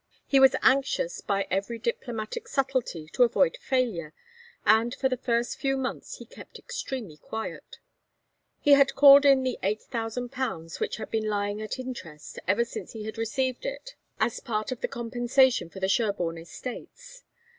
[0.25, 4.15] He was anxious by every diplomatic subtlety to avoid failure,
[4.65, 7.77] and for the first few months he kept extremely quiet.
[8.59, 13.03] He had called in the 8,000_l._ which had been lying at interest ever since he
[13.03, 17.21] had received it as part of the compensation for the Sherborne estates.